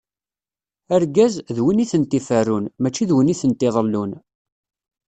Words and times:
Argaz, 0.95 1.33
d 1.55 1.57
win 1.63 1.83
i 1.83 1.85
tent-iferrun, 1.91 2.65
mačči 2.81 3.03
d 3.09 3.11
win 3.15 3.33
i 3.33 3.35
tent-iḍellun. 3.39 4.11